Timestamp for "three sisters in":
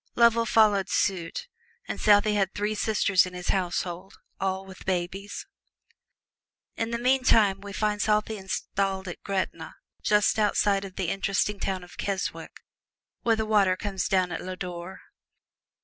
2.55-3.35